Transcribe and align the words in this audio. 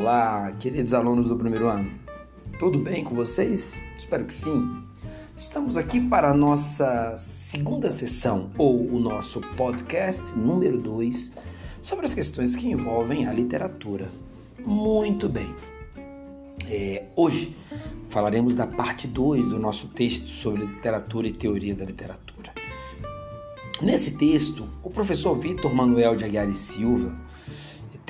Olá, 0.00 0.50
queridos 0.58 0.94
alunos 0.94 1.26
do 1.26 1.36
primeiro 1.36 1.68
ano. 1.68 1.92
Tudo 2.58 2.78
bem 2.78 3.04
com 3.04 3.14
vocês? 3.14 3.76
Espero 3.98 4.24
que 4.24 4.32
sim. 4.32 4.82
Estamos 5.36 5.76
aqui 5.76 6.00
para 6.00 6.30
a 6.30 6.34
nossa 6.34 7.18
segunda 7.18 7.90
sessão, 7.90 8.50
ou 8.56 8.80
o 8.94 8.98
nosso 8.98 9.42
podcast 9.58 10.34
número 10.34 10.78
2, 10.78 11.36
sobre 11.82 12.06
as 12.06 12.14
questões 12.14 12.56
que 12.56 12.66
envolvem 12.66 13.26
a 13.26 13.32
literatura. 13.34 14.10
Muito 14.64 15.28
bem. 15.28 15.54
É, 16.66 17.04
hoje 17.14 17.54
falaremos 18.08 18.54
da 18.54 18.66
parte 18.66 19.06
2 19.06 19.50
do 19.50 19.58
nosso 19.58 19.88
texto 19.88 20.30
sobre 20.30 20.64
literatura 20.64 21.28
e 21.28 21.32
teoria 21.34 21.74
da 21.74 21.84
literatura. 21.84 22.54
Nesse 23.82 24.16
texto, 24.16 24.66
o 24.82 24.88
professor 24.88 25.34
Vitor 25.34 25.74
Manuel 25.74 26.16
de 26.16 26.24
Aguiar 26.24 26.48
e 26.48 26.54
Silva 26.54 27.14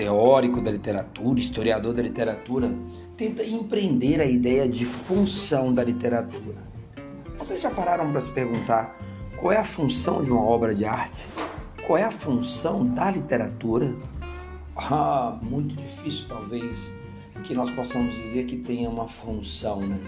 teórico 0.01 0.63
da 0.63 0.71
literatura, 0.71 1.39
historiador 1.39 1.93
da 1.93 2.01
literatura, 2.01 2.75
tenta 3.19 3.45
empreender 3.45 4.19
a 4.19 4.25
ideia 4.25 4.67
de 4.67 4.87
função 4.87 5.75
da 5.75 5.85
literatura. 5.85 6.57
Vocês 7.37 7.61
já 7.61 7.71
pararam 7.71 8.11
para 8.11 8.19
se 8.19 8.31
perguntar 8.31 8.99
qual 9.37 9.53
é 9.53 9.59
a 9.59 9.65
função 9.65 10.23
de 10.23 10.31
uma 10.31 10.41
obra 10.41 10.75
de 10.75 10.87
arte? 10.87 11.27
Qual 11.87 11.99
é 11.99 12.05
a 12.05 12.11
função 12.11 12.87
da 12.87 13.11
literatura? 13.11 13.95
Ah, 14.75 15.39
muito 15.43 15.77
difícil 15.77 16.25
talvez 16.27 16.95
que 17.45 17.53
nós 17.53 17.71
possamos 17.71 18.15
dizer 18.15 18.45
que 18.45 18.57
tenha 18.57 18.89
uma 18.89 19.07
função, 19.07 19.81
né? 19.83 20.01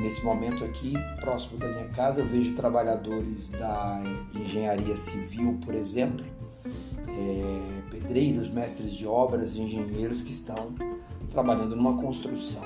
Nesse 0.00 0.24
momento 0.24 0.64
aqui, 0.64 0.94
próximo 1.20 1.58
da 1.58 1.66
minha 1.66 1.88
casa, 1.88 2.20
eu 2.20 2.26
vejo 2.26 2.54
trabalhadores 2.54 3.50
da 3.50 4.00
engenharia 4.36 4.94
civil, 4.94 5.58
por 5.64 5.74
exemplo, 5.74 6.24
pedreiros, 8.10 8.48
mestres 8.50 8.96
de 8.96 9.06
obras, 9.06 9.54
engenheiros 9.54 10.20
que 10.20 10.32
estão 10.32 10.74
trabalhando 11.30 11.76
numa 11.76 11.96
construção. 11.96 12.64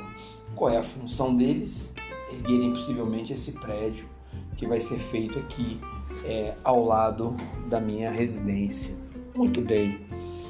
Qual 0.56 0.70
é 0.70 0.78
a 0.78 0.82
função 0.82 1.36
deles? 1.36 1.92
Erguerem 2.32 2.72
possivelmente 2.72 3.34
esse 3.34 3.52
prédio 3.52 4.08
que 4.56 4.66
vai 4.66 4.80
ser 4.80 4.98
feito 4.98 5.38
aqui 5.38 5.78
é, 6.24 6.54
ao 6.64 6.82
lado 6.82 7.36
da 7.68 7.78
minha 7.78 8.10
residência. 8.10 8.94
Muito 9.36 9.60
bem. 9.60 10.00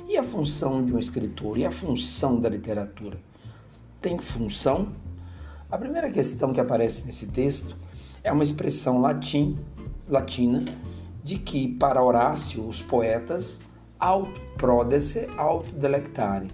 E 0.08 0.16
a 0.16 0.22
função 0.22 0.84
de 0.84 0.94
um 0.94 0.98
escritor? 1.00 1.58
E 1.58 1.66
a 1.66 1.72
função 1.72 2.38
da 2.38 2.48
literatura? 2.48 3.18
Tem 4.00 4.16
função? 4.16 4.92
A 5.68 5.76
primeira 5.76 6.08
questão 6.08 6.52
que 6.52 6.60
aparece 6.60 7.04
nesse 7.04 7.26
texto 7.26 7.76
é 8.22 8.30
uma 8.30 8.44
expressão 8.44 9.00
latim, 9.00 9.58
latina 10.08 10.64
de 11.24 11.36
que 11.36 11.66
para 11.66 12.00
Horácio 12.00 12.64
os 12.68 12.80
poetas 12.80 13.58
aut 14.04 14.30
prodesse, 14.58 15.26
aut 15.38 15.72
delectare. 15.72 16.46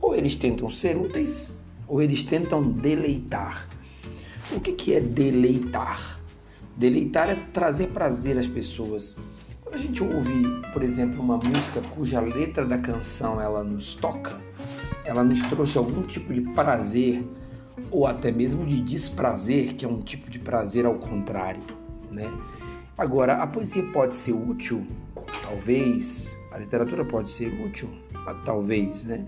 Ou 0.00 0.16
eles 0.16 0.34
tentam 0.34 0.68
ser 0.68 0.96
úteis, 0.96 1.52
ou 1.86 2.02
eles 2.02 2.24
tentam 2.24 2.60
deleitar. 2.60 3.68
O 4.50 4.60
que, 4.60 4.72
que 4.72 4.94
é 4.94 5.00
deleitar? 5.00 6.18
Deleitar 6.76 7.30
é 7.30 7.36
trazer 7.52 7.88
prazer 7.88 8.36
às 8.36 8.48
pessoas. 8.48 9.16
Quando 9.62 9.76
a 9.76 9.78
gente 9.78 10.02
ouve, 10.02 10.42
por 10.72 10.82
exemplo, 10.82 11.22
uma 11.22 11.36
música 11.36 11.80
cuja 11.82 12.20
letra 12.20 12.64
da 12.64 12.78
canção 12.78 13.40
ela 13.40 13.62
nos 13.62 13.94
toca, 13.94 14.40
ela 15.04 15.22
nos 15.22 15.40
trouxe 15.42 15.78
algum 15.78 16.02
tipo 16.02 16.32
de 16.34 16.40
prazer 16.40 17.24
ou 17.92 18.06
até 18.06 18.32
mesmo 18.32 18.66
de 18.66 18.80
desprazer, 18.80 19.74
que 19.74 19.84
é 19.84 19.88
um 19.88 20.00
tipo 20.00 20.28
de 20.28 20.40
prazer 20.40 20.84
ao 20.84 20.94
contrário, 20.94 21.62
né? 22.10 22.28
Agora, 22.96 23.36
a 23.36 23.46
poesia 23.46 23.84
pode 23.92 24.14
ser 24.14 24.32
útil, 24.32 24.84
talvez, 25.42 26.26
a 26.58 26.60
literatura 26.60 27.04
pode 27.04 27.30
ser 27.30 27.46
útil, 27.64 27.88
talvez, 28.44 29.04
né? 29.04 29.24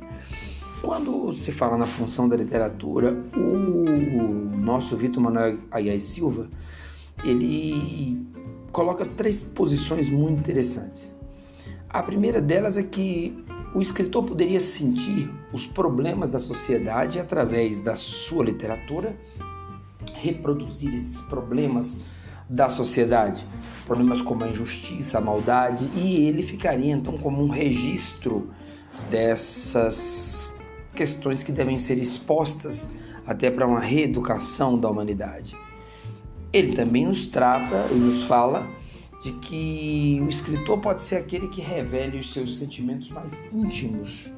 Quando 0.83 1.33
se 1.33 1.53
fala 1.53 1.79
na 1.79 1.87
função 1.87 2.29
da 2.29 2.37
literatura, 2.37 3.13
o 3.37 4.57
nosso 4.57 4.97
Vitor 4.97 5.23
Manuel 5.23 5.61
Aguiar 5.71 6.01
Silva, 6.01 6.49
ele 7.23 8.21
coloca 8.73 9.07
três 9.07 9.45
posições 9.45 10.11
muito 10.11 10.41
interessantes. 10.41 11.17
A 11.89 12.03
primeira 12.03 12.41
delas 12.41 12.77
é 12.77 12.83
que 12.83 13.45
o 13.75 13.81
escritor 13.81 14.25
poderia 14.25 14.59
sentir 14.59 15.31
os 15.53 15.67
problemas 15.67 16.33
da 16.33 16.39
sociedade 16.41 17.21
através 17.21 17.79
da 17.79 17.95
sua 17.95 18.45
literatura, 18.45 19.17
reproduzir 20.15 20.93
esses 20.93 21.21
problemas 21.21 21.97
da 22.51 22.69
sociedade, 22.69 23.47
problemas 23.87 24.21
como 24.21 24.43
a 24.43 24.49
injustiça, 24.49 25.19
a 25.19 25.21
maldade, 25.21 25.89
e 25.95 26.27
ele 26.27 26.43
ficaria 26.43 26.93
então 26.93 27.17
como 27.17 27.41
um 27.41 27.49
registro 27.49 28.51
dessas 29.09 30.53
questões 30.93 31.45
que 31.45 31.53
devem 31.53 31.79
ser 31.79 31.97
expostas 31.97 32.85
até 33.25 33.53
para 33.53 33.65
uma 33.65 33.79
reeducação 33.79 34.77
da 34.77 34.91
humanidade. 34.91 35.57
Ele 36.53 36.75
também 36.75 37.07
nos 37.07 37.29
trata 37.29 37.87
e 37.93 37.95
nos 37.95 38.25
fala 38.25 38.69
de 39.23 39.31
que 39.35 40.21
o 40.21 40.29
escritor 40.29 40.81
pode 40.81 41.03
ser 41.03 41.17
aquele 41.17 41.47
que 41.47 41.61
revele 41.61 42.19
os 42.19 42.33
seus 42.33 42.59
sentimentos 42.59 43.11
mais 43.11 43.49
íntimos. 43.55 44.33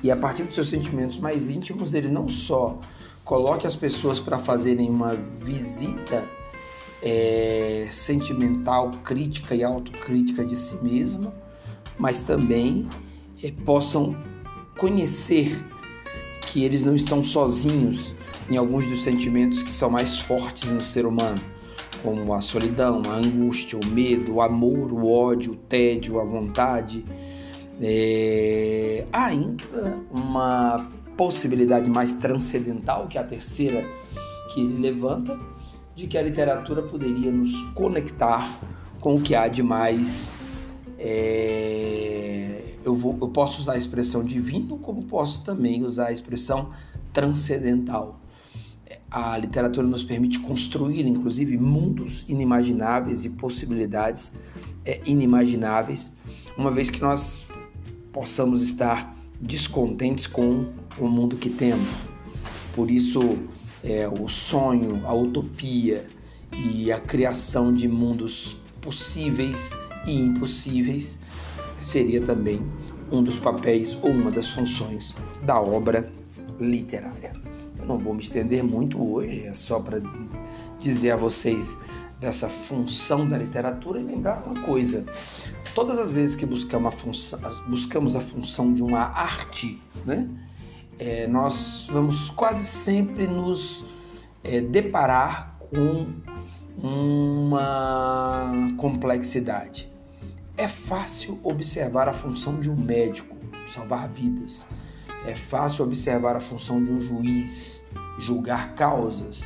E 0.00 0.12
a 0.12 0.16
partir 0.16 0.44
dos 0.44 0.54
seus 0.54 0.70
sentimentos 0.70 1.18
mais 1.18 1.50
íntimos, 1.50 1.92
ele 1.92 2.08
não 2.08 2.28
só 2.28 2.78
coloque 3.24 3.66
as 3.66 3.74
pessoas 3.74 4.20
para 4.20 4.38
fazerem 4.38 4.88
uma 4.88 5.16
visita 5.16 6.24
é, 7.02 7.88
sentimental, 7.90 8.90
crítica 9.04 9.54
e 9.54 9.62
autocrítica 9.62 10.44
de 10.44 10.56
si 10.56 10.76
mesmo, 10.82 11.32
mas 11.98 12.22
também 12.22 12.88
é, 13.42 13.50
possam 13.64 14.16
conhecer 14.76 15.58
que 16.46 16.64
eles 16.64 16.82
não 16.82 16.94
estão 16.94 17.22
sozinhos 17.22 18.14
em 18.50 18.56
alguns 18.56 18.86
dos 18.86 19.02
sentimentos 19.02 19.62
que 19.62 19.70
são 19.70 19.90
mais 19.90 20.18
fortes 20.18 20.70
no 20.70 20.80
ser 20.80 21.04
humano, 21.04 21.38
como 22.02 22.32
a 22.32 22.40
solidão, 22.40 23.02
a 23.08 23.16
angústia, 23.16 23.78
o 23.78 23.86
medo, 23.86 24.34
o 24.34 24.42
amor, 24.42 24.92
o 24.92 25.10
ódio, 25.10 25.52
o 25.52 25.56
tédio, 25.56 26.18
a 26.18 26.24
vontade. 26.24 27.04
É, 27.80 29.04
há 29.12 29.26
ainda 29.26 29.98
uma 30.10 30.88
possibilidade 31.16 31.90
mais 31.90 32.14
transcendental, 32.14 33.06
que 33.08 33.18
a 33.18 33.24
terceira 33.24 33.86
que 34.52 34.60
ele 34.60 34.80
levanta, 34.80 35.38
de 35.98 36.06
que 36.06 36.16
a 36.16 36.22
literatura 36.22 36.80
poderia 36.80 37.32
nos 37.32 37.60
conectar 37.72 38.60
com 39.00 39.16
o 39.16 39.20
que 39.20 39.34
há 39.34 39.48
de 39.48 39.64
mais. 39.64 40.32
É, 40.96 42.76
eu, 42.84 42.94
vou, 42.94 43.18
eu 43.20 43.28
posso 43.28 43.60
usar 43.60 43.72
a 43.72 43.76
expressão 43.76 44.22
divino, 44.22 44.78
como 44.78 45.02
posso 45.02 45.42
também 45.42 45.82
usar 45.82 46.06
a 46.06 46.12
expressão 46.12 46.70
transcendental. 47.12 48.20
A 49.10 49.36
literatura 49.38 49.84
nos 49.88 50.04
permite 50.04 50.38
construir, 50.38 51.04
inclusive, 51.04 51.58
mundos 51.58 52.24
inimagináveis 52.28 53.24
e 53.24 53.30
possibilidades 53.30 54.30
é, 54.84 55.00
inimagináveis, 55.04 56.12
uma 56.56 56.70
vez 56.70 56.90
que 56.90 57.00
nós 57.00 57.48
possamos 58.12 58.62
estar 58.62 59.16
descontentes 59.40 60.28
com 60.28 60.64
o 60.96 61.08
mundo 61.08 61.36
que 61.36 61.50
temos. 61.50 61.88
Por 62.72 62.88
isso, 62.88 63.36
é, 63.82 64.08
o 64.08 64.28
sonho, 64.28 65.02
a 65.06 65.14
utopia 65.14 66.06
e 66.52 66.90
a 66.90 67.00
criação 67.00 67.72
de 67.72 67.88
mundos 67.88 68.56
possíveis 68.80 69.76
e 70.06 70.18
impossíveis 70.18 71.18
seria 71.80 72.20
também 72.20 72.60
um 73.10 73.22
dos 73.22 73.38
papéis 73.38 73.98
ou 74.02 74.10
uma 74.10 74.30
das 74.30 74.48
funções 74.50 75.14
da 75.42 75.60
obra 75.60 76.10
literária. 76.60 77.32
Eu 77.78 77.86
não 77.86 77.98
vou 77.98 78.14
me 78.14 78.22
estender 78.22 78.62
muito 78.62 79.02
hoje, 79.02 79.44
é 79.44 79.54
só 79.54 79.80
para 79.80 80.00
dizer 80.78 81.12
a 81.12 81.16
vocês 81.16 81.76
dessa 82.20 82.48
função 82.48 83.28
da 83.28 83.38
literatura 83.38 84.00
e 84.00 84.04
lembrar 84.04 84.42
uma 84.44 84.60
coisa: 84.62 85.04
todas 85.74 85.98
as 85.98 86.10
vezes 86.10 86.36
que 86.36 86.44
buscamos 86.44 86.92
a 86.92 86.96
função, 86.96 87.38
buscamos 87.68 88.16
a 88.16 88.20
função 88.20 88.74
de 88.74 88.82
uma 88.82 89.00
arte, 89.00 89.80
né? 90.04 90.28
É, 90.98 91.26
nós 91.26 91.86
vamos 91.90 92.30
quase 92.30 92.64
sempre 92.64 93.26
nos 93.26 93.84
é, 94.42 94.60
deparar 94.60 95.56
com 95.58 96.06
uma 96.80 98.52
complexidade. 98.76 99.90
É 100.56 100.66
fácil 100.66 101.38
observar 101.42 102.08
a 102.08 102.12
função 102.12 102.60
de 102.60 102.68
um 102.70 102.76
médico, 102.76 103.36
salvar 103.72 104.08
vidas. 104.08 104.66
É 105.26 105.34
fácil 105.34 105.84
observar 105.84 106.36
a 106.36 106.40
função 106.40 106.82
de 106.82 106.90
um 106.90 107.00
juiz, 107.00 107.82
julgar 108.18 108.74
causas. 108.74 109.44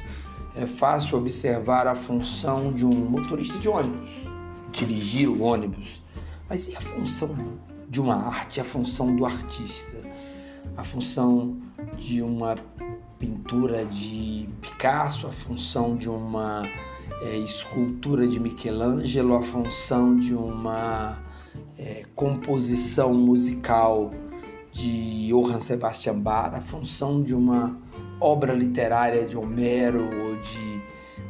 É 0.54 0.66
fácil 0.66 1.18
observar 1.18 1.86
a 1.86 1.94
função 1.94 2.72
de 2.72 2.84
um 2.84 2.94
motorista 2.94 3.58
de 3.58 3.68
ônibus, 3.68 4.28
dirigir 4.70 5.28
o 5.28 5.42
ônibus. 5.42 6.02
Mas 6.48 6.68
e 6.68 6.76
a 6.76 6.80
função 6.80 7.34
de 7.88 8.00
uma 8.00 8.14
arte, 8.14 8.60
a 8.60 8.64
função 8.64 9.14
do 9.14 9.24
artista? 9.24 10.11
A 10.76 10.84
função 10.84 11.56
de 11.96 12.22
uma 12.22 12.56
pintura 13.18 13.84
de 13.84 14.48
Picasso, 14.60 15.26
a 15.26 15.32
função 15.32 15.96
de 15.96 16.08
uma 16.08 16.62
é, 17.20 17.36
escultura 17.38 18.26
de 18.26 18.40
Michelangelo, 18.40 19.34
a 19.34 19.42
função 19.42 20.16
de 20.16 20.34
uma 20.34 21.18
é, 21.78 22.04
composição 22.14 23.14
musical 23.14 24.12
de 24.72 25.28
Johann 25.28 25.60
Sebastian 25.60 26.18
Bach, 26.18 26.54
a 26.54 26.60
função 26.60 27.22
de 27.22 27.34
uma 27.34 27.76
obra 28.20 28.52
literária 28.52 29.26
de 29.26 29.36
Homero 29.36 30.02
ou 30.02 30.36
de 30.36 30.82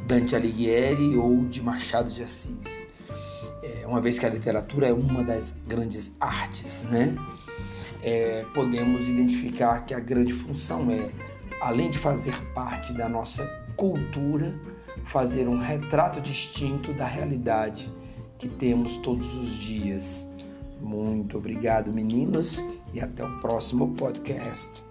Dante 0.06 0.36
Alighieri 0.36 1.16
ou 1.16 1.44
de 1.44 1.60
Machado 1.62 2.10
de 2.10 2.22
Assis. 2.22 2.86
É, 3.62 3.86
uma 3.86 4.00
vez 4.00 4.18
que 4.18 4.26
a 4.26 4.28
literatura 4.28 4.88
é 4.88 4.92
uma 4.92 5.22
das 5.22 5.56
grandes 5.66 6.16
artes, 6.20 6.82
né? 6.84 7.14
É, 8.02 8.44
podemos 8.52 9.08
identificar 9.08 9.84
que 9.86 9.94
a 9.94 10.00
grande 10.00 10.32
função 10.32 10.90
é, 10.90 11.10
além 11.60 11.90
de 11.90 11.98
fazer 11.98 12.34
parte 12.52 12.92
da 12.92 13.08
nossa 13.08 13.46
cultura, 13.76 14.54
fazer 15.04 15.48
um 15.48 15.58
retrato 15.58 16.20
distinto 16.20 16.92
da 16.92 17.06
realidade 17.06 17.92
que 18.38 18.48
temos 18.48 18.96
todos 18.98 19.32
os 19.34 19.50
dias. 19.50 20.28
Muito 20.80 21.38
obrigado, 21.38 21.92
meninos, 21.92 22.58
e 22.92 23.00
até 23.00 23.24
o 23.24 23.38
próximo 23.38 23.94
podcast. 23.94 24.84